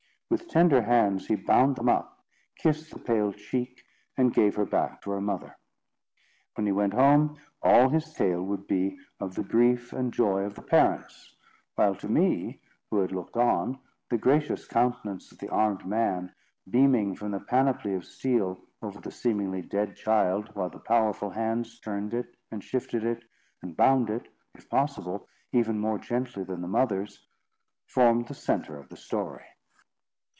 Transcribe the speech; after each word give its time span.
With 0.33 0.47
tender 0.47 0.83
hands 0.83 1.27
he 1.27 1.35
bound 1.35 1.75
them 1.75 1.89
up, 1.89 2.23
kissed 2.57 2.93
the 2.93 2.99
pale 3.01 3.33
cheek, 3.33 3.83
and 4.15 4.33
gave 4.33 4.55
her 4.55 4.65
back 4.65 5.01
to 5.01 5.11
her 5.11 5.19
mother. 5.19 5.57
When 6.55 6.65
he 6.65 6.71
went 6.71 6.93
home, 6.93 7.37
all 7.61 7.89
his 7.89 8.13
tale 8.13 8.41
would 8.41 8.65
be 8.65 8.97
of 9.19 9.35
the 9.35 9.43
grief 9.43 9.91
and 9.91 10.13
joy 10.13 10.43
of 10.43 10.55
the 10.55 10.61
parents; 10.61 11.35
while 11.75 11.95
to 11.95 12.07
me, 12.07 12.61
who 12.89 12.99
had 13.01 13.11
looked 13.11 13.35
on, 13.35 13.79
the 14.09 14.17
gracious 14.17 14.65
countenance 14.65 15.33
of 15.33 15.39
the 15.39 15.49
armed 15.49 15.85
man, 15.85 16.33
beaming 16.69 17.13
from 17.13 17.31
the 17.31 17.41
panoply 17.41 17.93
of 17.93 18.05
steel, 18.05 18.57
over 18.81 19.01
the 19.01 19.11
seemingly 19.11 19.61
dead 19.61 19.97
child, 19.97 20.55
while 20.55 20.69
the 20.69 20.79
powerful 20.79 21.31
hands 21.31 21.77
turned 21.81 22.13
it 22.13 22.37
and 22.49 22.63
shifted 22.63 23.03
it, 23.03 23.25
and 23.61 23.75
bound 23.75 24.09
it, 24.09 24.29
if 24.55 24.69
possible 24.69 25.27
even 25.51 25.77
more 25.77 25.99
gently 25.99 26.45
than 26.45 26.61
the 26.61 26.69
mother's, 26.69 27.27
formed 27.85 28.29
the 28.29 28.33
centre 28.33 28.77
of 28.77 28.87
the 28.87 28.95
story. 28.95 29.43